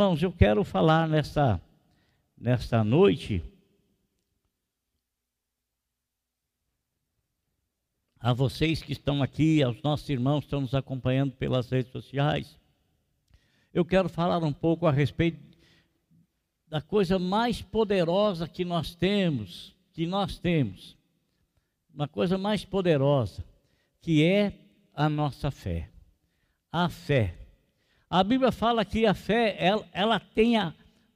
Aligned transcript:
Irmãos, 0.00 0.22
eu 0.22 0.32
quero 0.32 0.64
falar 0.64 1.06
nesta, 1.06 1.60
nesta 2.34 2.82
noite 2.82 3.44
a 8.18 8.32
vocês 8.32 8.82
que 8.82 8.92
estão 8.92 9.22
aqui, 9.22 9.62
aos 9.62 9.82
nossos 9.82 10.08
irmãos 10.08 10.40
que 10.40 10.46
estão 10.46 10.62
nos 10.62 10.74
acompanhando 10.74 11.32
pelas 11.32 11.68
redes 11.68 11.92
sociais. 11.92 12.58
Eu 13.74 13.84
quero 13.84 14.08
falar 14.08 14.42
um 14.42 14.54
pouco 14.54 14.86
a 14.86 14.90
respeito 14.90 15.38
da 16.66 16.80
coisa 16.80 17.18
mais 17.18 17.60
poderosa 17.60 18.48
que 18.48 18.64
nós 18.64 18.94
temos, 18.94 19.76
que 19.92 20.06
nós 20.06 20.38
temos. 20.38 20.96
Uma 21.92 22.08
coisa 22.08 22.38
mais 22.38 22.64
poderosa, 22.64 23.44
que 24.00 24.24
é 24.24 24.54
a 24.94 25.10
nossa 25.10 25.50
fé. 25.50 25.90
A 26.72 26.88
fé. 26.88 27.36
A 28.10 28.24
Bíblia 28.24 28.50
fala 28.50 28.84
que 28.84 29.06
a 29.06 29.14
fé, 29.14 29.54
ela, 29.56 29.88
ela 29.92 30.18
tem 30.18 30.54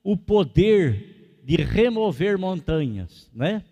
o 0.05 0.17
poder 0.17 1.41
de 1.43 1.57
remover 1.57 2.39
montanhas, 2.39 3.29
né? 3.35 3.65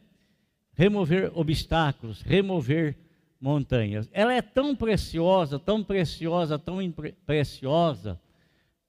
Remover 0.75 1.31
obstáculos, 1.33 2.21
remover 2.21 2.97
montanhas. 3.41 4.09
Ela 4.13 4.35
é 4.35 4.43
tão 4.43 4.75
preciosa, 4.75 5.57
tão 5.57 5.85
preciosa, 5.85 6.59
tão 6.59 6.79
preciosa, 7.25 8.21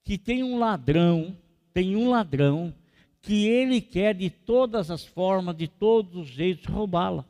que 0.02 0.18
tem 0.18 0.42
um 0.42 0.58
ladrão, 0.58 1.36
tem 1.72 1.94
um 1.94 2.10
ladrão 2.10 2.74
que 3.22 3.46
ele 3.46 3.80
quer 3.80 4.14
de 4.14 4.30
todas 4.30 4.90
as 4.90 5.04
formas, 5.04 5.56
de 5.56 5.68
todos 5.68 6.16
os 6.16 6.28
jeitos 6.28 6.66
roubá-la. 6.66 7.24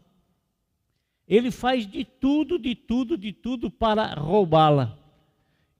Ele 1.28 1.50
faz 1.50 1.86
de 1.86 2.02
tudo, 2.04 2.58
de 2.58 2.74
tudo, 2.74 3.18
de 3.18 3.32
tudo 3.32 3.70
para 3.70 4.14
roubá-la. 4.14 5.03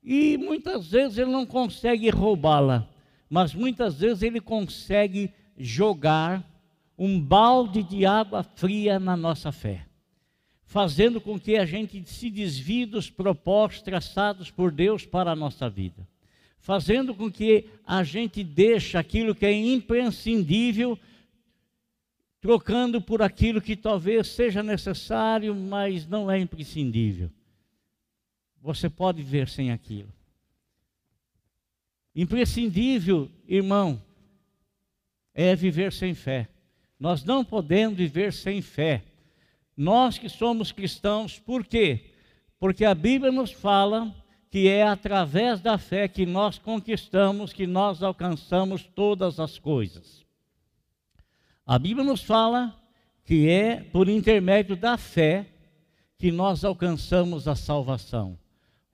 E 0.05 0.37
muitas 0.37 0.91
vezes 0.91 1.19
ele 1.19 1.31
não 1.31 1.47
consegue 1.47 2.11
roubá-la, 2.11 2.87
mas 3.29 3.55
muitas 3.55 3.99
vezes 3.99 4.23
ele 4.23 4.41
consegue 4.41 5.33
jogar 5.57 6.45
um 6.99 7.19
balde 7.19 7.83
de 7.83 8.05
água 8.05 8.43
fria 8.43 9.01
na 9.01 9.17
nossa 9.17 9.51
fé 9.51 9.87
fazendo 10.75 11.21
com 11.21 11.39
que 11.39 11.57
a 11.57 11.65
gente 11.65 12.03
se 12.05 12.29
desvie 12.29 12.85
dos 12.85 13.09
propósitos 13.09 13.83
traçados 13.83 14.51
por 14.51 14.73
Deus 14.73 15.07
para 15.07 15.31
a 15.31 15.37
nossa 15.37 15.71
vida, 15.71 16.05
fazendo 16.59 17.15
com 17.15 17.31
que 17.31 17.67
a 17.87 18.03
gente 18.03 18.43
deixe 18.43 18.97
aquilo 18.99 19.37
que 19.37 19.47
é 19.47 19.53
imprescindível, 19.53 20.99
trocando 22.41 23.01
por 23.01 23.23
aquilo 23.23 23.61
que 23.61 23.77
talvez 23.77 24.27
seja 24.27 24.65
necessário, 24.65 25.55
mas 25.55 26.09
não 26.09 26.29
é 26.29 26.41
imprescindível. 26.41 27.31
Você 28.65 28.89
pode 28.89 29.23
viver 29.23 29.47
sem 29.47 29.71
aquilo. 29.71 30.11
Imprescindível, 32.17 33.31
irmão, 33.47 34.03
é 35.35 35.55
viver 35.55 35.93
sem 35.93 36.15
fé. 36.15 36.49
Nós 36.99 37.23
não 37.23 37.45
podemos 37.45 37.99
viver 37.99 38.33
sem 38.33 38.63
fé. 38.63 39.05
Nós 39.77 40.17
que 40.17 40.31
somos 40.31 40.73
cristãos, 40.73 41.39
por 41.39 41.67
quê? 41.67 42.13
Porque 42.59 42.87
a 42.87 42.95
Bíblia 42.95 43.31
nos 43.31 43.53
fala 43.53 44.11
que 44.51 44.67
é 44.67 44.83
através 44.83 45.61
da 45.61 45.77
fé 45.77 46.09
que 46.09 46.25
nós 46.25 46.59
conquistamos, 46.59 47.53
que 47.53 47.67
nós 47.67 48.03
alcançamos 48.03 48.83
todas 48.83 49.39
as 49.39 49.59
coisas. 49.59 50.25
A 51.67 51.79
Bíblia 51.79 52.03
nos 52.03 52.23
fala 52.23 52.75
que 53.27 53.47
é 53.47 53.83
por 53.83 54.09
intermédio 54.09 54.75
da 54.75 54.97
fé 54.97 55.45
que 56.17 56.33
nós 56.33 56.65
alcançamos 56.65 57.47
a 57.47 57.55
salvação. 57.55 58.43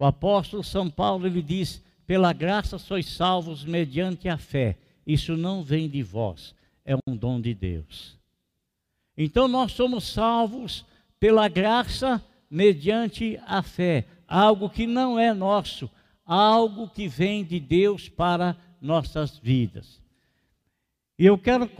O 0.01 0.07
apóstolo 0.07 0.65
São 0.65 0.91
Paulo 0.91 1.27
ele 1.27 1.43
diz: 1.43 1.83
"Pela 2.07 2.33
graça 2.33 2.79
sois 2.79 3.05
salvos 3.07 3.65
mediante 3.65 4.31
a 4.31 4.39
fé. 4.39 4.79
Isso 5.07 5.37
não 5.37 5.63
vem 5.63 5.91
de 5.91 6.03
vós, 6.03 6.55
é 6.87 6.97
um 7.07 7.15
dom 7.15 7.39
de 7.39 7.53
Deus." 7.53 8.19
Então 9.15 9.47
nós 9.47 9.73
somos 9.73 10.05
salvos 10.05 10.87
pela 11.21 11.47
graça 11.49 12.25
mediante 12.51 13.39
a 13.47 13.63
fé, 13.63 14.07
algo 14.27 14.71
que 14.71 14.87
não 14.87 15.19
é 15.19 15.35
nosso, 15.35 15.91
algo 16.25 16.89
que 16.89 17.07
vem 17.07 17.45
de 17.45 17.61
Deus 17.61 18.09
para 18.09 18.57
nossas 18.81 19.37
vidas. 19.37 20.01
E 21.19 21.27
eu 21.27 21.37
quero 21.37 21.71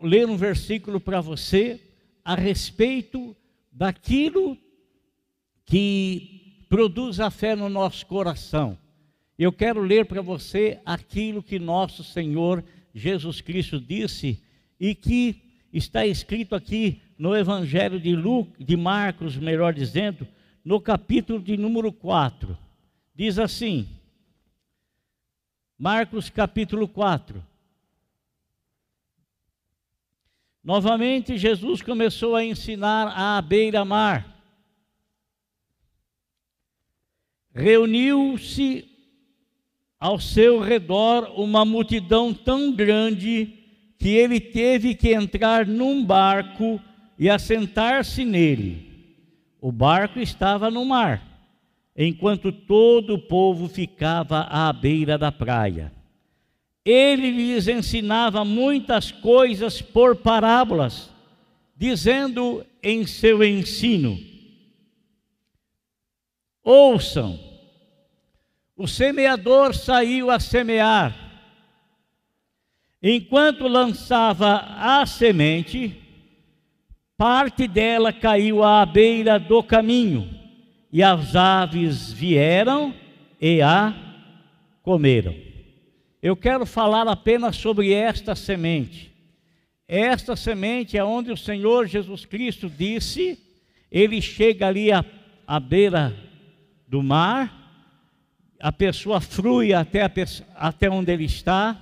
ler 0.00 0.28
um 0.28 0.36
versículo 0.36 1.00
para 1.00 1.20
você 1.20 1.80
a 2.24 2.36
respeito 2.36 3.34
daquilo 3.72 4.56
que 5.66 6.43
produz 6.74 7.20
a 7.20 7.30
fé 7.30 7.54
no 7.54 7.68
nosso 7.68 8.04
coração. 8.04 8.76
Eu 9.38 9.52
quero 9.52 9.80
ler 9.80 10.06
para 10.06 10.20
você 10.20 10.80
aquilo 10.84 11.40
que 11.40 11.56
nosso 11.56 12.02
Senhor 12.02 12.64
Jesus 12.92 13.40
Cristo 13.40 13.80
disse 13.80 14.42
e 14.80 14.92
que 14.92 15.40
está 15.72 16.04
escrito 16.04 16.52
aqui 16.52 17.00
no 17.16 17.36
Evangelho 17.36 18.00
de, 18.00 18.16
Lucas, 18.16 18.54
de 18.58 18.76
Marcos, 18.76 19.36
melhor 19.36 19.72
dizendo, 19.72 20.26
no 20.64 20.80
capítulo 20.80 21.40
de 21.40 21.56
número 21.56 21.92
4. 21.92 22.58
Diz 23.14 23.38
assim, 23.38 23.86
Marcos 25.78 26.28
capítulo 26.28 26.88
4. 26.88 27.40
Novamente 30.60 31.38
Jesus 31.38 31.80
começou 31.82 32.34
a 32.34 32.44
ensinar 32.44 33.14
à 33.16 33.40
beira-mar. 33.40 34.33
Reuniu-se 37.54 38.84
ao 40.00 40.18
seu 40.18 40.58
redor 40.58 41.32
uma 41.40 41.64
multidão 41.64 42.34
tão 42.34 42.72
grande 42.72 43.54
que 43.96 44.08
ele 44.08 44.40
teve 44.40 44.94
que 44.94 45.14
entrar 45.14 45.64
num 45.66 46.04
barco 46.04 46.80
e 47.18 47.30
assentar-se 47.30 48.24
nele. 48.24 48.92
O 49.60 49.70
barco 49.70 50.18
estava 50.18 50.70
no 50.70 50.84
mar, 50.84 51.22
enquanto 51.96 52.52
todo 52.52 53.14
o 53.14 53.18
povo 53.18 53.68
ficava 53.68 54.40
à 54.50 54.72
beira 54.72 55.16
da 55.16 55.30
praia. 55.30 55.92
Ele 56.84 57.30
lhes 57.30 57.66
ensinava 57.66 58.44
muitas 58.44 59.10
coisas 59.10 59.80
por 59.80 60.16
parábolas, 60.16 61.10
dizendo 61.74 62.66
em 62.82 63.06
seu 63.06 63.42
ensino: 63.42 64.18
Ouçam, 66.64 67.38
o 68.74 68.88
semeador 68.88 69.74
saiu 69.74 70.30
a 70.30 70.40
semear. 70.40 71.14
Enquanto 73.02 73.68
lançava 73.68 74.56
a 74.78 75.04
semente, 75.04 75.94
parte 77.18 77.68
dela 77.68 78.14
caiu 78.14 78.62
à 78.62 78.86
beira 78.86 79.38
do 79.38 79.62
caminho, 79.62 80.26
e 80.90 81.02
as 81.02 81.36
aves 81.36 82.10
vieram 82.10 82.94
e 83.38 83.60
a 83.60 83.94
comeram. 84.82 85.34
Eu 86.22 86.34
quero 86.34 86.64
falar 86.64 87.06
apenas 87.06 87.56
sobre 87.56 87.92
esta 87.92 88.34
semente. 88.34 89.12
Esta 89.86 90.34
semente 90.34 90.96
é 90.96 91.04
onde 91.04 91.30
o 91.30 91.36
Senhor 91.36 91.86
Jesus 91.86 92.24
Cristo 92.24 92.70
disse, 92.70 93.38
ele 93.92 94.22
chega 94.22 94.68
ali 94.68 94.90
à, 94.90 95.04
à 95.46 95.60
beira 95.60 96.16
do 96.86 97.02
mar, 97.02 97.64
a 98.60 98.72
pessoa 98.72 99.20
flui 99.20 99.72
até, 99.72 100.02
a, 100.02 100.10
até 100.56 100.88
onde 100.88 101.12
ele 101.12 101.24
está, 101.24 101.78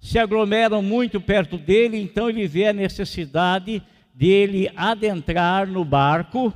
se 0.00 0.18
aglomeram 0.18 0.82
muito 0.82 1.20
perto 1.20 1.56
dele, 1.56 2.00
então 2.00 2.28
ele 2.28 2.46
vê 2.46 2.68
a 2.68 2.72
necessidade 2.72 3.82
dele 4.14 4.70
adentrar 4.76 5.66
no 5.66 5.84
barco 5.84 6.52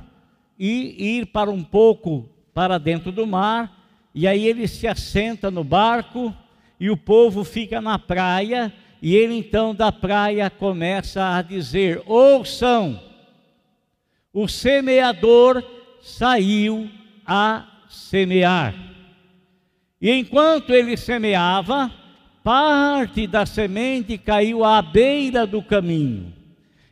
e 0.57 1.17
ir 1.17 1.25
para 1.27 1.49
um 1.49 1.63
pouco 1.63 2.29
para 2.53 2.77
dentro 2.77 3.11
do 3.11 3.25
mar, 3.25 3.85
e 4.13 4.27
aí 4.27 4.45
ele 4.45 4.67
se 4.67 4.87
assenta 4.87 5.49
no 5.49 5.63
barco 5.63 6.33
e 6.79 6.89
o 6.89 6.97
povo 6.97 7.43
fica 7.43 7.81
na 7.81 7.97
praia, 7.97 8.73
e 9.01 9.15
ele 9.15 9.35
então 9.35 9.73
da 9.73 9.91
praia 9.91 10.49
começa 10.49 11.35
a 11.35 11.41
dizer: 11.41 12.01
Ouçam, 12.05 13.01
o 14.33 14.47
semeador 14.47 15.63
saiu 16.01 16.89
a 17.25 17.78
semear. 17.89 18.75
E 19.99 20.11
enquanto 20.11 20.69
ele 20.73 20.95
semeava, 20.95 21.91
parte 22.43 23.27
da 23.27 23.45
semente 23.45 24.17
caiu 24.17 24.63
à 24.63 24.81
beira 24.81 25.45
do 25.45 25.61
caminho, 25.61 26.33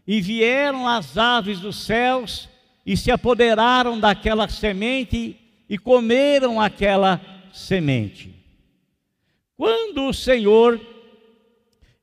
e 0.05 0.19
vieram 0.19 0.87
as 0.87 1.17
aves 1.17 1.59
dos 1.59 1.77
céus 1.77 2.49
e 2.85 2.95
se 2.95 3.11
apoderaram 3.11 3.99
daquela 3.99 4.47
semente 4.47 5.37
e 5.69 5.77
comeram 5.77 6.59
aquela 6.59 7.21
semente. 7.51 8.33
Quando 9.57 10.07
o 10.07 10.13
Senhor, 10.13 10.79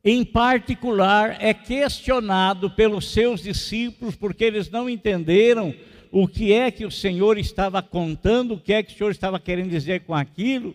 em 0.05 0.25
particular, 0.25 1.37
é 1.41 1.55
questionado 1.55 2.71
pelos 2.71 3.11
seus 3.13 3.43
discípulos, 3.43 4.17
porque 4.17 4.45
eles 4.45 4.69
não 4.69 4.91
entenderam 4.91 5.75
o 6.17 6.29
que 6.29 6.53
é 6.53 6.71
que 6.71 6.87
o 6.87 6.93
Senhor 6.93 7.39
estava 7.39 7.83
contando, 7.83 8.55
o 8.55 8.61
que 8.61 8.73
é 8.73 8.85
que 8.85 8.95
o 8.95 8.97
Senhor 8.97 9.11
estava 9.11 9.41
querendo 9.41 9.71
dizer 9.71 10.03
com 10.03 10.15
aquilo, 10.15 10.73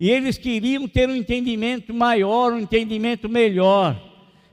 E 0.00 0.08
eles 0.08 0.38
queriam 0.38 0.88
ter 0.88 1.10
um 1.10 1.14
entendimento 1.14 1.92
maior, 1.92 2.54
um 2.54 2.58
entendimento 2.58 3.28
melhor. 3.28 3.94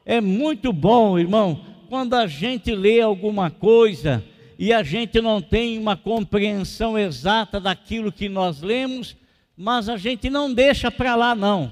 É 0.06 0.19
muito 0.19 0.74
bom, 0.74 1.18
irmão, 1.18 1.62
quando 1.88 2.15
a 2.15 2.27
gente 2.27 2.75
lê 2.75 3.00
alguma 3.00 3.50
coisa 3.50 4.21
e 4.59 4.74
a 4.74 4.83
gente 4.83 5.21
não 5.21 5.41
tem 5.41 5.79
uma 5.79 5.95
compreensão 5.95 7.00
exata 7.00 7.62
daquilo 7.62 8.12
que 8.12 8.27
nós 8.27 8.62
lemos, 8.62 9.15
mas 9.56 9.88
a 9.88 9.95
gente 9.95 10.30
não 10.30 10.53
deixa 10.53 10.91
para 10.91 11.15
lá, 11.15 11.33
não. 11.33 11.71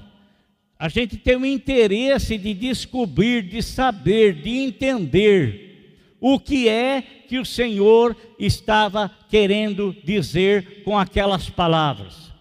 A 0.78 0.88
gente 0.88 1.18
tem 1.18 1.36
o 1.36 1.44
interesse 1.44 2.38
de 2.38 2.54
descobrir, 2.54 3.42
de 3.42 3.62
saber, 3.62 4.40
de 4.40 4.48
entender 4.48 5.65
o 6.20 6.38
que 6.38 6.68
é 6.68 7.02
que 7.28 7.38
o 7.38 7.44
Senhor 7.44 8.16
estava 8.38 9.10
querendo 9.28 9.94
dizer 10.04 10.82
com 10.84 10.98
aquelas 10.98 11.50
palavras. 11.50 12.32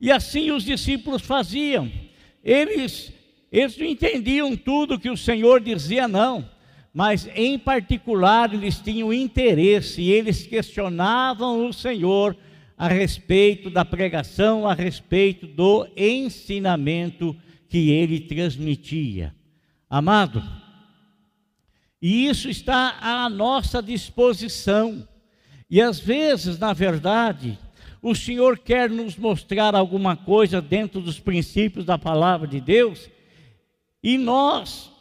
E 0.00 0.10
assim 0.10 0.50
os 0.50 0.64
discípulos 0.64 1.22
faziam. 1.22 1.90
Eles, 2.42 3.12
eles 3.50 3.76
não 3.76 3.86
entendiam 3.86 4.56
tudo 4.56 4.98
que 4.98 5.10
o 5.10 5.16
Senhor 5.16 5.60
dizia, 5.60 6.06
não. 6.06 6.48
Mas 6.92 7.28
em 7.34 7.58
particular 7.58 8.52
eles 8.54 8.78
tinham 8.80 9.12
interesse 9.12 10.00
e 10.00 10.12
eles 10.12 10.46
questionavam 10.46 11.66
o 11.66 11.72
Senhor 11.72 12.36
a 12.76 12.88
respeito 12.88 13.70
da 13.70 13.84
pregação, 13.84 14.68
a 14.68 14.74
respeito 14.74 15.46
do 15.46 15.88
ensinamento 15.96 17.36
que 17.68 17.90
ele 17.90 18.20
transmitia. 18.20 19.34
Amado, 19.88 20.42
e 22.00 22.26
isso 22.26 22.48
está 22.48 22.98
à 23.00 23.28
nossa 23.28 23.82
disposição. 23.82 25.06
E 25.68 25.80
às 25.80 25.98
vezes, 25.98 26.58
na 26.58 26.72
verdade, 26.72 27.58
o 28.02 28.14
Senhor 28.14 28.58
quer 28.58 28.88
nos 28.88 29.16
mostrar 29.16 29.74
alguma 29.74 30.16
coisa 30.16 30.60
dentro 30.60 31.00
dos 31.00 31.18
princípios 31.18 31.84
da 31.84 31.98
palavra 31.98 32.46
de 32.46 32.60
Deus, 32.60 33.10
e 34.02 34.16
nós 34.16 34.92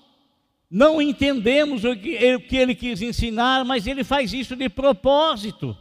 não 0.69 1.01
entendemos 1.01 1.83
o 1.83 1.95
que, 1.95 2.36
o 2.36 2.39
que 2.39 2.57
ele 2.57 2.74
quis 2.74 3.01
ensinar, 3.01 3.63
mas 3.63 3.86
ele 3.86 4.03
faz 4.03 4.33
isso 4.33 4.56
de 4.56 4.68
propósito 4.68 5.77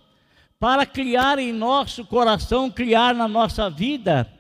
para 0.58 0.84
criar 0.84 1.38
em 1.38 1.52
nosso 1.52 2.05
coração, 2.05 2.70
criar 2.70 3.14
na 3.14 3.26
nossa 3.26 3.70
vida 3.70 4.31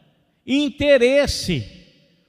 interesse, 0.46 1.66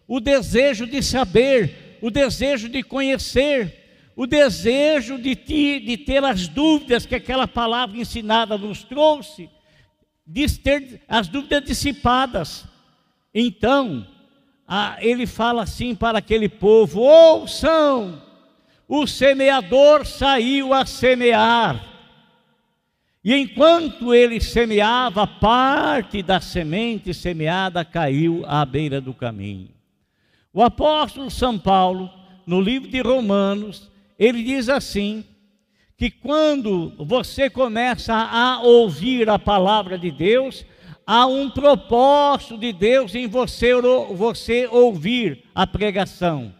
o 0.08 0.20
desejo 0.20 0.86
de 0.86 1.04
saber, 1.04 1.98
o 2.02 2.10
desejo 2.10 2.70
de 2.70 2.82
conhecer, 2.84 3.85
o 4.16 4.26
desejo 4.26 5.18
de, 5.18 5.36
ti, 5.36 5.80
de 5.80 5.98
ter 5.98 6.24
as 6.24 6.48
dúvidas 6.48 7.06
que 7.06 7.16
aquela 7.16 7.48
palavra 7.48 7.98
ensinada 7.98 8.58
nos 8.58 8.84
trouxe, 8.84 9.50
de 10.26 10.48
ter 10.58 11.02
as 11.08 11.28
dúvidas 11.28 11.64
dissipadas. 11.66 12.66
Então, 13.34 14.08
a, 14.66 14.98
ele 15.02 15.28
fala 15.28 15.64
assim 15.64 15.94
para 15.94 16.20
aquele 16.20 16.48
povo: 16.48 17.02
ouçam, 17.02 18.22
o 18.88 19.06
semeador 19.06 20.06
saiu 20.06 20.74
a 20.74 20.86
semear. 20.86 21.94
E 23.22 23.34
enquanto 23.36 24.14
ele 24.14 24.40
semeava, 24.40 25.26
parte 25.26 26.22
da 26.22 26.40
semente 26.40 27.12
semeada 27.14 27.84
caiu 27.84 28.44
à 28.48 28.64
beira 28.64 29.02
do 29.02 29.16
caminho. 29.16 29.72
O 30.54 30.62
apóstolo 30.62 31.30
São 31.30 31.58
Paulo, 31.58 32.10
no 32.46 32.62
livro 32.62 32.88
de 32.88 33.02
Romanos, 33.02 33.90
ele 34.18 34.44
diz 34.44 34.70
assim: 34.70 35.24
que 35.98 36.10
quando 36.10 36.94
você 36.98 37.50
começa 37.50 38.14
a 38.14 38.62
ouvir 38.62 39.30
a 39.30 39.40
palavra 39.40 39.98
de 39.98 40.12
Deus, 40.12 40.66
há 41.08 41.26
um 41.26 41.50
propósito 41.50 42.58
de 42.58 42.74
Deus 42.74 43.16
em 43.16 43.28
você, 43.28 43.74
você 44.14 44.68
ouvir 44.68 45.44
a 45.54 45.66
pregação. 45.66 46.54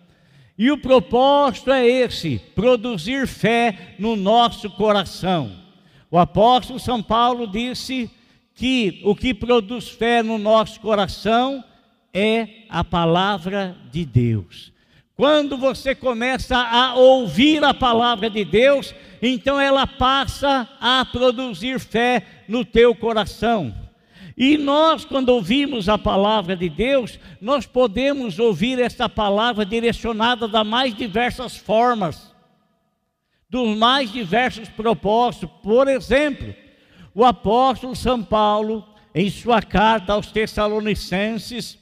E 0.58 0.72
o 0.72 0.78
propósito 0.78 1.72
é 1.72 1.86
esse: 1.86 2.40
produzir 2.56 3.28
fé 3.28 3.96
no 4.00 4.16
nosso 4.16 4.70
coração. 4.70 5.52
O 6.10 6.18
apóstolo 6.18 6.80
São 6.80 7.04
Paulo 7.04 7.46
disse 7.46 8.10
que 8.54 9.02
o 9.04 9.14
que 9.14 9.34
produz 9.34 9.90
fé 9.90 10.24
no 10.24 10.38
nosso 10.38 10.80
coração 10.80 11.62
é 12.14 12.48
a 12.70 12.86
palavra 12.86 13.76
de 13.92 14.06
Deus. 14.06 14.72
Quando 15.16 15.58
você 15.58 15.96
começa 15.96 16.58
a 16.58 16.96
ouvir 16.96 17.64
a 17.64 17.74
palavra 17.74 18.30
de 18.30 18.44
Deus, 18.44 18.94
então 19.22 19.60
ela 19.60 19.88
passa 19.88 20.70
a 20.80 21.06
produzir 21.06 21.80
fé 21.80 22.26
no 22.48 22.66
teu 22.66 22.94
coração. 22.94 23.74
E 24.38 24.58
nós, 24.58 25.06
quando 25.06 25.30
ouvimos 25.30 25.88
a 25.88 25.98
palavra 25.98 26.56
de 26.58 26.70
Deus, 26.70 27.18
nós 27.40 27.66
podemos 27.66 28.38
ouvir 28.40 28.80
essa 28.80 29.08
palavra 29.08 29.66
direcionada 29.66 30.48
das 30.48 30.68
mais 30.68 30.94
diversas 30.94 31.56
formas 31.56 32.36
dos 33.56 33.78
mais 33.78 34.12
diversos 34.12 34.68
propósitos. 34.68 35.50
Por 35.64 35.88
exemplo, 35.88 36.54
o 37.14 37.24
apóstolo 37.24 37.96
São 37.96 38.22
Paulo, 38.22 38.86
em 39.14 39.30
sua 39.30 39.62
carta 39.62 40.14
aos 40.14 40.32
Tessalonicenses, 40.32 41.78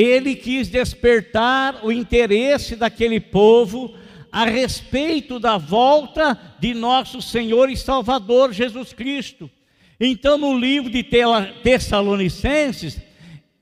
ele 0.00 0.34
quis 0.34 0.68
despertar 0.68 1.84
o 1.84 1.92
interesse 1.92 2.74
daquele 2.74 3.20
povo 3.20 3.94
a 4.32 4.44
respeito 4.44 5.38
da 5.38 5.56
volta 5.56 6.36
de 6.58 6.74
nosso 6.74 7.22
Senhor 7.22 7.70
e 7.70 7.76
Salvador 7.76 8.52
Jesus 8.52 8.92
Cristo. 8.92 9.48
Então, 10.00 10.36
no 10.36 10.58
livro 10.58 10.90
de 10.90 11.04
Tessalonicenses, 11.62 13.00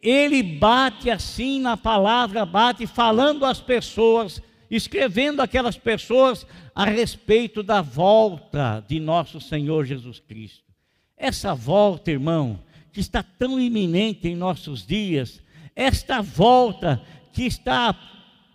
ele 0.01 0.43
bate 0.43 1.11
assim 1.11 1.61
na 1.61 1.77
palavra, 1.77 2.47
bate 2.47 2.87
falando 2.87 3.45
às 3.45 3.61
pessoas 3.61 4.41
escrevendo 4.71 5.43
aquelas 5.43 5.77
pessoas 5.77 6.47
a 6.75 6.87
respeito 6.87 7.63
da 7.63 7.83
volta 7.83 8.83
de 8.89 8.99
nosso 8.99 9.39
Senhor 9.39 9.85
Jesus 9.85 10.19
Cristo. 10.19 10.65
Essa 11.15 11.55
volta, 11.55 12.11
irmão, 12.11 12.59
que 12.91 13.01
está 13.01 13.23
tão 13.23 13.61
iminente 13.61 14.27
em 14.27 14.35
nossos 14.35 14.87
dias, 14.87 15.43
esta 15.75 16.21
volta 16.21 17.01
que 17.33 17.45
está 17.45 17.95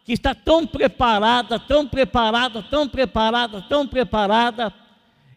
que 0.03 0.13
está 0.13 0.33
tão 0.33 0.65
preparada, 0.65 1.59
tão 1.59 1.85
preparada, 1.85 2.63
tão 2.63 2.87
preparada, 2.87 3.61
tão 3.61 3.85
preparada, 3.85 4.73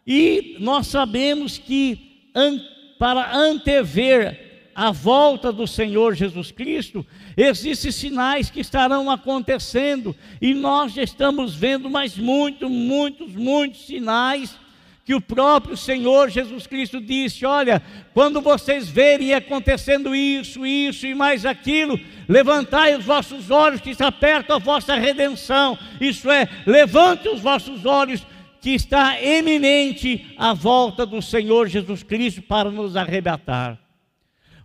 e 0.07 0.55
nós 0.61 0.87
sabemos 0.87 1.57
que 1.57 2.29
an, 2.33 2.57
para 2.97 3.35
antever 3.35 4.69
a 4.73 4.89
volta 4.89 5.51
do 5.51 5.67
Senhor 5.67 6.15
Jesus 6.15 6.51
Cristo, 6.51 7.05
existem 7.35 7.91
sinais 7.91 8.49
que 8.49 8.61
estarão 8.61 9.11
acontecendo, 9.11 10.15
e 10.41 10.53
nós 10.53 10.93
já 10.93 11.03
estamos 11.03 11.53
vendo 11.53 11.89
mais 11.89 12.17
muitos, 12.17 12.71
muitos, 12.71 13.33
muitos 13.33 13.85
sinais 13.85 14.57
que 15.03 15.15
o 15.15 15.21
próprio 15.21 15.75
Senhor 15.75 16.29
Jesus 16.29 16.67
Cristo 16.67 17.01
disse: 17.01 17.45
Olha, 17.45 17.81
quando 18.13 18.41
vocês 18.41 18.87
verem 18.87 19.33
acontecendo 19.33 20.15
isso, 20.15 20.65
isso 20.65 21.07
e 21.07 21.15
mais 21.15 21.45
aquilo, 21.45 21.99
levantai 22.27 22.95
os 22.95 23.05
vossos 23.05 23.49
olhos, 23.49 23.81
que 23.81 23.89
está 23.89 24.11
perto 24.11 24.53
a 24.53 24.57
vossa 24.59 24.95
redenção. 24.95 25.77
Isso 25.99 26.29
é, 26.29 26.47
levante 26.65 27.27
os 27.27 27.41
vossos 27.41 27.85
olhos, 27.85 28.25
que 28.61 28.71
está 28.71 29.21
eminente 29.21 30.33
a 30.37 30.53
volta 30.53 31.05
do 31.05 31.21
Senhor 31.21 31.67
Jesus 31.67 32.03
Cristo 32.03 32.41
para 32.41 32.69
nos 32.69 32.95
arrebatar. 32.95 33.79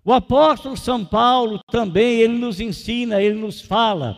O 0.05 0.13
apóstolo 0.13 0.77
São 0.77 1.05
Paulo 1.05 1.61
também, 1.71 2.21
ele 2.21 2.39
nos 2.39 2.61
ensina, 2.61 3.21
ele 3.21 3.35
nos 3.35 3.61
fala 3.61 4.17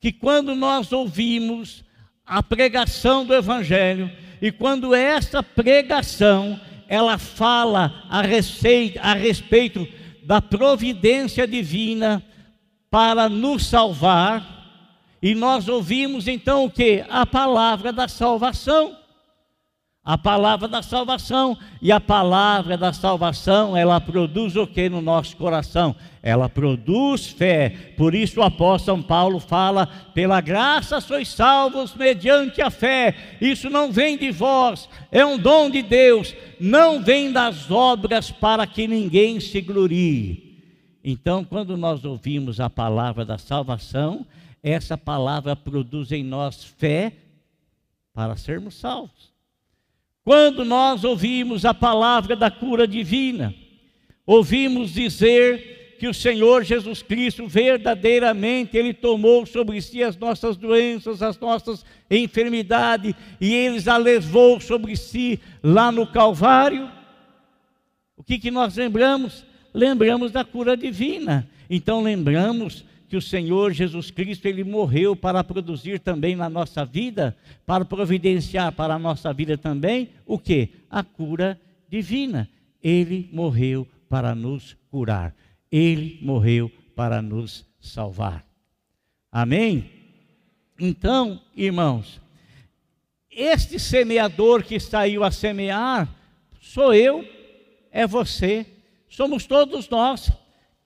que 0.00 0.10
quando 0.10 0.54
nós 0.54 0.90
ouvimos 0.90 1.84
a 2.30 2.44
pregação 2.44 3.26
do 3.26 3.34
evangelho 3.34 4.08
e 4.40 4.52
quando 4.52 4.94
essa 4.94 5.42
pregação 5.42 6.60
ela 6.86 7.18
fala 7.18 8.04
a 8.08 8.22
respeito, 8.22 9.00
a 9.02 9.14
respeito 9.14 9.86
da 10.22 10.40
providência 10.40 11.44
divina 11.44 12.22
para 12.88 13.28
nos 13.28 13.66
salvar, 13.66 14.58
e 15.20 15.34
nós 15.34 15.68
ouvimos 15.68 16.28
então 16.28 16.64
o 16.64 16.70
que? 16.70 17.04
A 17.08 17.26
palavra 17.26 17.92
da 17.92 18.06
salvação 18.06 18.96
a 20.04 20.16
palavra 20.16 20.66
da 20.66 20.82
salvação. 20.82 21.56
E 21.80 21.92
a 21.92 22.00
palavra 22.00 22.76
da 22.76 22.92
salvação, 22.92 23.76
ela 23.76 24.00
produz 24.00 24.56
o 24.56 24.66
que 24.66 24.88
no 24.88 25.00
nosso 25.00 25.36
coração? 25.36 25.94
Ela 26.22 26.48
produz 26.48 27.26
fé. 27.26 27.94
Por 27.96 28.14
isso 28.14 28.40
o 28.40 28.42
apóstolo 28.42 28.98
São 28.98 29.02
Paulo 29.02 29.40
fala: 29.40 29.86
pela 30.14 30.40
graça 30.40 31.00
sois 31.00 31.28
salvos 31.28 31.94
mediante 31.94 32.60
a 32.60 32.70
fé. 32.70 33.14
Isso 33.40 33.70
não 33.70 33.92
vem 33.92 34.16
de 34.16 34.30
vós, 34.30 34.88
é 35.10 35.24
um 35.24 35.38
dom 35.38 35.70
de 35.70 35.82
Deus, 35.82 36.34
não 36.58 37.02
vem 37.02 37.32
das 37.32 37.70
obras 37.70 38.30
para 38.30 38.66
que 38.66 38.86
ninguém 38.86 39.40
se 39.40 39.60
glorie. 39.60 40.50
Então, 41.02 41.42
quando 41.42 41.78
nós 41.78 42.04
ouvimos 42.04 42.60
a 42.60 42.68
palavra 42.68 43.24
da 43.24 43.38
salvação, 43.38 44.26
essa 44.62 44.98
palavra 44.98 45.56
produz 45.56 46.12
em 46.12 46.22
nós 46.22 46.62
fé 46.62 47.14
para 48.12 48.36
sermos 48.36 48.74
salvos. 48.74 49.29
Quando 50.24 50.64
nós 50.64 51.04
ouvimos 51.04 51.64
a 51.64 51.72
palavra 51.72 52.36
da 52.36 52.50
cura 52.50 52.86
divina, 52.86 53.54
Ouvimos 54.30 54.92
dizer 54.92 55.96
que 55.98 56.06
o 56.06 56.14
Senhor 56.14 56.62
Jesus 56.62 57.02
Cristo 57.02 57.48
verdadeiramente 57.48 58.76
ele 58.76 58.94
tomou 58.94 59.44
sobre 59.44 59.82
si 59.82 60.04
as 60.04 60.16
nossas 60.16 60.56
doenças, 60.56 61.20
as 61.20 61.36
nossas 61.36 61.84
enfermidades 62.08 63.12
e 63.40 63.52
ele 63.52 63.78
as 63.78 63.96
levou 63.96 64.60
sobre 64.60 64.94
si 64.94 65.40
lá 65.60 65.90
no 65.90 66.06
Calvário. 66.06 66.88
O 68.16 68.22
que 68.22 68.38
que 68.38 68.52
nós 68.52 68.76
lembramos? 68.76 69.44
Lembramos 69.74 70.30
da 70.30 70.44
cura 70.44 70.76
divina. 70.76 71.50
Então 71.68 72.00
lembramos 72.00 72.84
que 73.10 73.16
o 73.16 73.20
Senhor 73.20 73.72
Jesus 73.72 74.08
Cristo 74.08 74.46
ele 74.46 74.62
morreu 74.62 75.16
para 75.16 75.42
produzir 75.42 75.98
também 75.98 76.36
na 76.36 76.48
nossa 76.48 76.84
vida, 76.84 77.36
para 77.66 77.84
providenciar 77.84 78.70
para 78.70 78.94
a 78.94 78.98
nossa 79.00 79.32
vida 79.32 79.58
também 79.58 80.10
o 80.24 80.38
que? 80.38 80.68
A 80.88 81.02
cura 81.02 81.60
divina. 81.88 82.48
Ele 82.80 83.28
morreu 83.32 83.84
para 84.08 84.32
nos 84.32 84.76
curar. 84.88 85.34
Ele 85.72 86.20
morreu 86.22 86.70
para 86.94 87.20
nos 87.20 87.66
salvar. 87.80 88.46
Amém? 89.32 89.90
Então, 90.78 91.42
irmãos, 91.56 92.20
este 93.28 93.80
semeador 93.80 94.62
que 94.62 94.78
saiu 94.78 95.24
a 95.24 95.32
semear, 95.32 96.08
sou 96.60 96.94
eu, 96.94 97.28
é 97.90 98.06
você, 98.06 98.64
somos 99.08 99.46
todos 99.46 99.88
nós 99.88 100.30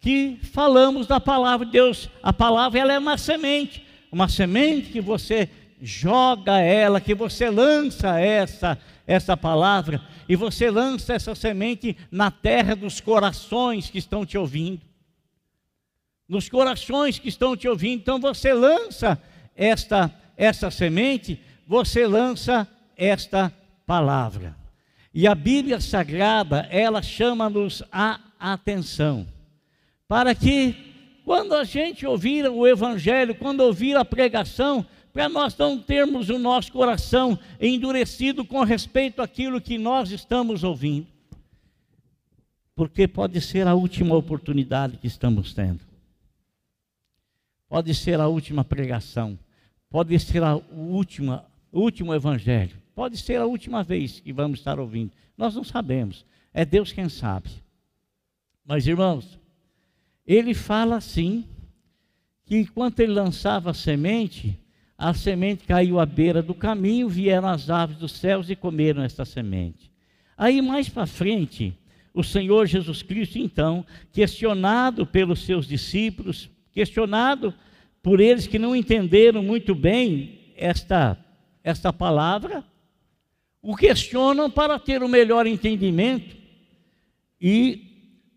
que 0.04 0.38
falamos 0.52 1.06
da 1.06 1.18
palavra 1.18 1.64
de 1.64 1.72
Deus. 1.72 2.10
A 2.22 2.30
palavra 2.30 2.78
ela 2.78 2.92
é 2.92 2.98
uma 2.98 3.16
semente, 3.16 3.82
uma 4.12 4.28
semente 4.28 4.90
que 4.90 5.00
você 5.00 5.48
joga 5.80 6.60
ela, 6.60 7.00
que 7.00 7.14
você 7.14 7.48
lança 7.48 8.20
essa 8.20 8.78
essa 9.06 9.34
palavra 9.34 10.02
e 10.28 10.36
você 10.36 10.70
lança 10.70 11.14
essa 11.14 11.34
semente 11.34 11.96
na 12.10 12.30
terra 12.30 12.76
dos 12.76 13.00
corações 13.00 13.88
que 13.88 13.96
estão 13.96 14.26
te 14.26 14.36
ouvindo. 14.36 14.82
Nos 16.28 16.50
corações 16.50 17.18
que 17.18 17.30
estão 17.30 17.56
te 17.56 17.66
ouvindo, 17.66 18.00
então 18.00 18.20
você 18.20 18.52
lança 18.52 19.18
esta 19.56 20.14
essa 20.36 20.70
semente, 20.70 21.40
você 21.66 22.06
lança 22.06 22.68
esta 22.94 23.50
palavra. 23.86 24.54
E 25.14 25.26
a 25.26 25.34
Bíblia 25.34 25.80
Sagrada, 25.80 26.68
ela 26.70 27.00
chama-nos 27.00 27.82
a 27.90 28.20
atenção 28.38 29.32
para 30.08 30.34
que 30.34 30.74
quando 31.24 31.54
a 31.54 31.64
gente 31.64 32.06
ouvir 32.06 32.46
o 32.48 32.66
Evangelho, 32.66 33.34
quando 33.34 33.60
ouvir 33.60 33.96
a 33.96 34.04
pregação, 34.04 34.86
para 35.12 35.28
nós 35.28 35.56
não 35.56 35.80
termos 35.80 36.28
o 36.28 36.38
nosso 36.38 36.72
coração 36.72 37.38
endurecido 37.60 38.44
com 38.44 38.62
respeito 38.64 39.22
àquilo 39.22 39.60
que 39.60 39.78
nós 39.78 40.10
estamos 40.10 40.62
ouvindo, 40.64 41.06
porque 42.74 43.06
pode 43.06 43.40
ser 43.40 43.66
a 43.66 43.74
última 43.74 44.16
oportunidade 44.16 44.98
que 44.98 45.06
estamos 45.06 45.54
tendo, 45.54 45.80
pode 47.68 47.94
ser 47.94 48.20
a 48.20 48.26
última 48.26 48.64
pregação, 48.64 49.38
pode 49.88 50.18
ser 50.18 50.42
a 50.42 50.56
última, 50.72 51.46
o 51.72 51.80
último 51.80 52.12
Evangelho, 52.12 52.76
pode 52.94 53.16
ser 53.16 53.36
a 53.36 53.46
última 53.46 53.82
vez 53.82 54.20
que 54.20 54.32
vamos 54.32 54.58
estar 54.58 54.78
ouvindo, 54.78 55.12
nós 55.38 55.54
não 55.54 55.64
sabemos, 55.64 56.26
é 56.52 56.64
Deus 56.64 56.92
quem 56.92 57.08
sabe. 57.08 57.48
Mas 58.66 58.86
irmãos, 58.86 59.38
ele 60.26 60.54
fala 60.54 60.96
assim, 60.96 61.44
que 62.44 62.56
enquanto 62.56 63.00
ele 63.00 63.12
lançava 63.12 63.70
a 63.70 63.74
semente, 63.74 64.58
a 64.96 65.12
semente 65.12 65.64
caiu 65.64 65.98
à 65.98 66.06
beira 66.06 66.42
do 66.42 66.54
caminho, 66.54 67.08
vieram 67.08 67.48
as 67.48 67.68
aves 67.68 67.96
dos 67.96 68.12
céus 68.12 68.48
e 68.48 68.56
comeram 68.56 69.02
esta 69.02 69.24
semente. 69.24 69.90
Aí 70.36 70.60
mais 70.62 70.88
para 70.88 71.06
frente, 71.06 71.76
o 72.12 72.22
Senhor 72.22 72.66
Jesus 72.66 73.02
Cristo, 73.02 73.38
então, 73.38 73.84
questionado 74.12 75.06
pelos 75.06 75.40
seus 75.44 75.66
discípulos, 75.66 76.48
questionado 76.72 77.52
por 78.02 78.20
eles 78.20 78.46
que 78.46 78.58
não 78.58 78.74
entenderam 78.74 79.42
muito 79.42 79.74
bem 79.74 80.52
esta, 80.56 81.18
esta 81.62 81.92
palavra, 81.92 82.64
o 83.60 83.74
questionam 83.74 84.50
para 84.50 84.78
ter 84.78 85.02
o 85.02 85.08
melhor 85.08 85.46
entendimento 85.46 86.36
e 87.40 87.93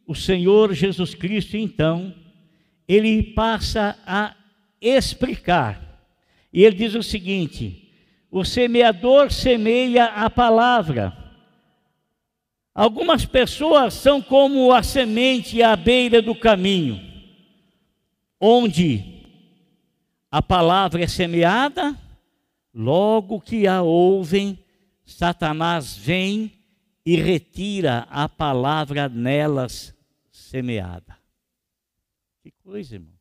o 0.08 0.16
Senhor 0.16 0.74
Jesus 0.74 1.14
Cristo, 1.14 1.58
então, 1.58 2.16
ele 2.88 3.22
passa 3.22 4.00
a 4.08 4.34
explicar. 4.80 6.02
E 6.52 6.64
ele 6.64 6.78
diz 6.78 6.96
o 6.96 7.04
seguinte: 7.04 7.92
o 8.32 8.46
semeador 8.46 9.32
semeia 9.32 10.06
a 10.06 10.30
palavra. 10.30 11.16
Algumas 12.74 13.26
pessoas 13.26 13.96
são 13.96 14.22
como 14.22 14.72
a 14.72 14.82
semente 14.82 15.62
à 15.62 15.76
beira 15.76 16.22
do 16.22 16.34
caminho, 16.34 17.02
onde 18.40 19.26
a 20.32 20.42
palavra 20.42 21.04
é 21.04 21.08
semeada, 21.08 21.98
logo 22.74 23.42
que 23.42 23.68
a 23.68 23.82
ouvem, 23.82 24.60
Satanás 25.04 25.98
vem 25.98 26.54
e 27.04 27.16
retira 27.16 28.08
a 28.12 28.30
palavra 28.30 29.10
nelas 29.10 29.97
semeada. 30.48 31.18
Que 32.42 32.52
coisa, 32.64 32.96
irmãos. 32.96 33.18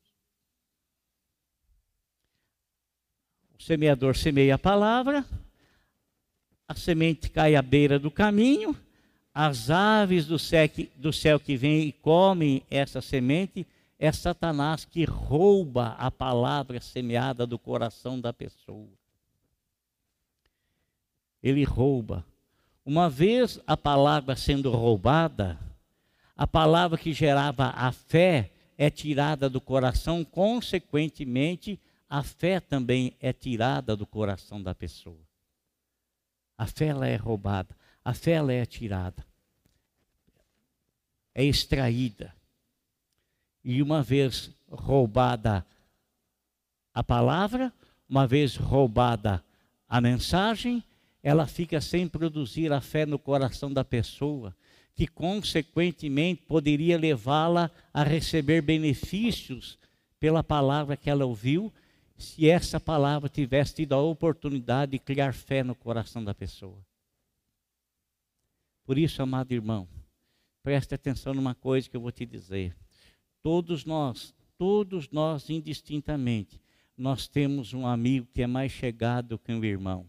O 3.59 3.63
semeador 3.63 4.17
semeia 4.17 4.55
a 4.55 4.59
palavra, 4.59 5.25
a 6.69 6.75
semente 6.75 7.29
cai 7.31 7.57
à 7.57 7.63
beira 7.63 7.99
do 7.99 8.11
caminho, 8.11 8.77
as 9.35 9.71
aves 9.71 10.27
do 10.27 10.39
céu, 10.39 10.69
que, 10.69 10.91
do 10.97 11.13
céu 11.13 11.41
que 11.41 11.57
vêm 11.57 11.89
e 11.89 11.93
comem 11.93 12.63
essa 12.71 13.01
semente, 13.01 13.67
é 13.99 14.13
Satanás 14.13 14.85
que 14.85 15.05
rouba 15.05 15.97
a 15.99 16.11
palavra 16.11 16.81
semeada 16.81 17.47
do 17.47 17.59
coração 17.59 18.21
da 18.21 18.33
pessoa. 18.33 18.93
Ele 21.43 21.65
rouba. 21.65 22.25
Uma 22.85 23.11
vez 23.11 23.59
a 23.67 23.77
palavra 23.77 24.37
sendo 24.37 24.71
roubada, 24.71 25.59
a 26.37 26.47
palavra 26.47 26.99
que 26.99 27.15
gerava 27.15 27.69
a 27.71 27.91
fé 27.91 28.51
é 28.77 28.91
tirada 28.91 29.49
do 29.49 29.61
coração, 29.61 30.23
consequentemente, 30.23 31.81
a 32.09 32.23
fé 32.23 32.61
também 32.61 33.17
é 33.21 33.33
tirada 33.33 33.97
do 33.97 34.07
coração 34.07 34.63
da 34.63 34.75
pessoa. 34.75 35.27
A 36.59 36.67
fé 36.67 36.89
ela 36.89 37.07
é 37.07 37.17
roubada, 37.17 37.75
a 38.05 38.13
fé 38.13 38.33
ela 38.33 38.53
é 38.53 38.67
tirada, 38.67 39.25
é 41.35 41.43
extraída. 41.43 42.35
E 43.65 43.83
uma 43.83 44.03
vez 44.03 44.51
roubada 44.71 45.67
a 46.93 47.03
palavra, 47.03 47.73
uma 48.09 48.27
vez 48.27 48.57
roubada 48.57 49.43
a 49.89 50.01
mensagem, 50.01 50.85
ela 51.23 51.47
fica 51.47 51.81
sem 51.81 52.07
produzir 52.07 52.73
a 52.73 52.81
fé 52.81 53.07
no 53.07 53.19
coração 53.19 53.73
da 53.73 53.85
pessoa 53.85 54.55
que 54.97 55.07
consequentemente 55.07 56.43
poderia 56.43 56.99
levá-la 56.99 57.71
a 57.93 58.03
receber 58.03 58.63
benefícios 58.63 59.79
pela 60.19 60.43
palavra 60.43 60.97
que 60.97 61.11
ela 61.11 61.27
ouviu, 61.27 61.71
se 62.17 62.49
essa 62.49 62.81
palavra 62.81 63.29
tivesse 63.29 63.75
tido 63.75 63.93
a 63.93 64.01
oportunidade 64.01 64.93
de 64.93 64.99
criar 64.99 65.35
fé 65.35 65.63
no 65.63 65.75
coração 65.75 66.25
da 66.25 66.35
pessoa. 66.35 66.83
Por 68.87 68.97
isso, 68.97 69.21
amado 69.21 69.53
irmão, 69.53 69.87
preste 70.63 70.95
atenção 70.95 71.35
numa 71.35 71.55
coisa 71.55 71.91
que 71.91 71.97
eu 71.97 72.01
vou 72.01 72.11
te 72.11 72.25
dizer. 72.25 72.75
Todos 73.43 73.85
nós, 73.85 74.35
todos 74.57 75.11
nós 75.11 75.51
indistintamente, 75.51 76.59
nós 76.97 77.29
temos 77.29 77.75
um 77.75 77.87
amigo 77.87 78.27
que 78.33 78.41
é 78.41 78.47
mais 78.47 78.73
chegado 78.73 79.39
que 79.39 79.53
um 79.53 79.63
irmão. 79.63 80.09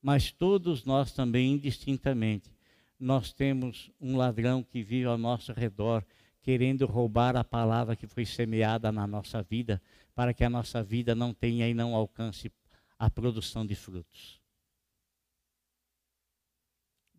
Mas 0.00 0.30
todos 0.30 0.84
nós 0.84 1.10
também 1.10 1.54
indistintamente 1.54 2.55
nós 2.98 3.32
temos 3.32 3.90
um 4.00 4.16
ladrão 4.16 4.62
que 4.62 4.82
vive 4.82 5.04
ao 5.04 5.18
nosso 5.18 5.52
redor, 5.52 6.04
querendo 6.42 6.86
roubar 6.86 7.36
a 7.36 7.44
palavra 7.44 7.96
que 7.96 8.06
foi 8.06 8.24
semeada 8.24 8.90
na 8.90 9.06
nossa 9.06 9.42
vida, 9.42 9.82
para 10.14 10.32
que 10.32 10.44
a 10.44 10.50
nossa 10.50 10.82
vida 10.82 11.14
não 11.14 11.34
tenha 11.34 11.68
e 11.68 11.74
não 11.74 11.94
alcance 11.94 12.50
a 12.98 13.10
produção 13.10 13.66
de 13.66 13.74
frutos. 13.74 14.40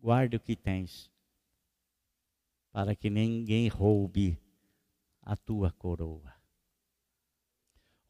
Guarde 0.00 0.36
o 0.36 0.40
que 0.40 0.56
tens, 0.56 1.10
para 2.72 2.94
que 2.94 3.10
ninguém 3.10 3.68
roube 3.68 4.38
a 5.22 5.36
tua 5.36 5.70
coroa. 5.70 6.34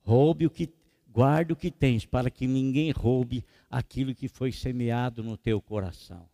Roube 0.00 0.46
o 0.46 0.50
que 0.50 0.72
guarde 1.08 1.52
o 1.52 1.56
que 1.56 1.70
tens, 1.70 2.06
para 2.06 2.30
que 2.30 2.46
ninguém 2.46 2.90
roube 2.92 3.44
aquilo 3.68 4.14
que 4.14 4.28
foi 4.28 4.52
semeado 4.52 5.22
no 5.22 5.36
teu 5.36 5.60
coração. 5.60 6.28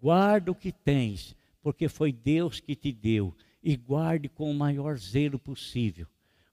Guarda 0.00 0.50
o 0.50 0.54
que 0.54 0.72
tens, 0.72 1.36
porque 1.62 1.88
foi 1.88 2.12
Deus 2.12 2.60
que 2.60 2.74
te 2.74 2.92
deu, 2.92 3.34
e 3.62 3.76
guarde 3.76 4.28
com 4.28 4.50
o 4.50 4.54
maior 4.54 4.96
zelo 4.96 5.38
possível. 5.38 6.06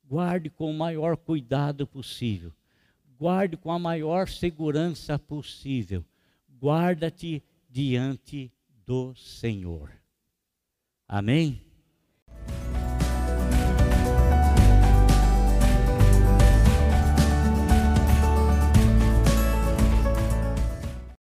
Guarde 0.05 0.49
com 0.49 0.69
o 0.69 0.73
maior 0.73 1.17
cuidado 1.17 1.85
possível. 1.85 2.51
Guarde 3.17 3.57
com 3.57 3.71
a 3.71 3.79
maior 3.79 4.27
segurança 4.27 5.17
possível. 5.17 6.03
Guarda-te 6.59 7.43
diante 7.69 8.51
do 8.85 9.15
Senhor. 9.15 9.91
Amém? 11.07 11.66